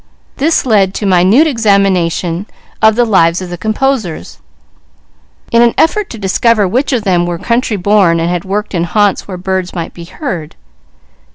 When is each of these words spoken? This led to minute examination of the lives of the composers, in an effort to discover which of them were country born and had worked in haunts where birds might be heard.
This 0.37 0.65
led 0.65 0.95
to 0.95 1.05
minute 1.05 1.45
examination 1.45 2.47
of 2.81 2.95
the 2.95 3.05
lives 3.05 3.39
of 3.39 3.51
the 3.51 3.55
composers, 3.57 4.39
in 5.51 5.61
an 5.61 5.75
effort 5.77 6.09
to 6.09 6.17
discover 6.17 6.67
which 6.67 6.91
of 6.91 7.03
them 7.03 7.27
were 7.27 7.37
country 7.37 7.77
born 7.77 8.19
and 8.19 8.27
had 8.27 8.43
worked 8.43 8.73
in 8.73 8.85
haunts 8.85 9.27
where 9.27 9.37
birds 9.37 9.75
might 9.75 9.93
be 9.93 10.05
heard. 10.05 10.55